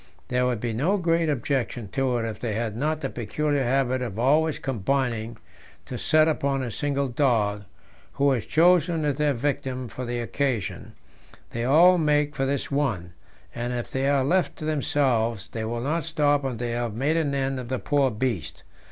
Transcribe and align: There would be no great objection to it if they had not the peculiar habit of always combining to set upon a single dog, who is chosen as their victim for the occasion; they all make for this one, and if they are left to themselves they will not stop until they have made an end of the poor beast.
There 0.29 0.47
would 0.47 0.59
be 0.59 0.73
no 0.73 0.97
great 0.97 1.29
objection 1.29 1.87
to 1.89 2.17
it 2.17 2.25
if 2.27 2.39
they 2.39 2.53
had 2.55 2.75
not 2.75 3.01
the 3.01 3.09
peculiar 3.11 3.61
habit 3.63 4.01
of 4.01 4.17
always 4.17 4.57
combining 4.57 5.37
to 5.85 5.95
set 5.99 6.27
upon 6.27 6.63
a 6.63 6.71
single 6.71 7.07
dog, 7.07 7.65
who 8.13 8.31
is 8.31 8.47
chosen 8.47 9.05
as 9.05 9.17
their 9.17 9.35
victim 9.35 9.87
for 9.89 10.03
the 10.03 10.19
occasion; 10.19 10.93
they 11.51 11.65
all 11.65 11.99
make 11.99 12.33
for 12.33 12.47
this 12.47 12.71
one, 12.71 13.13
and 13.53 13.73
if 13.73 13.91
they 13.91 14.09
are 14.09 14.23
left 14.23 14.55
to 14.55 14.65
themselves 14.65 15.49
they 15.51 15.65
will 15.65 15.81
not 15.81 16.03
stop 16.03 16.43
until 16.45 16.57
they 16.57 16.71
have 16.71 16.95
made 16.95 17.15
an 17.15 17.35
end 17.35 17.59
of 17.59 17.67
the 17.67 17.77
poor 17.77 18.09
beast. 18.09 18.63